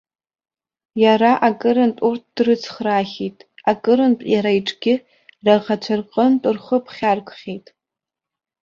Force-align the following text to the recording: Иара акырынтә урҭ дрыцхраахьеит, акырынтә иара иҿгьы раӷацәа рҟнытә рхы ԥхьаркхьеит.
Иара 1.03 1.31
акырынтә 1.47 2.01
урҭ 2.09 2.23
дрыцхраахьеит, 2.35 3.37
акырынтә 3.71 4.25
иара 4.33 4.51
иҿгьы 4.59 4.95
раӷацәа 5.45 5.95
рҟнытә 5.99 6.49
рхы 6.55 6.77
ԥхьаркхьеит. 6.85 7.65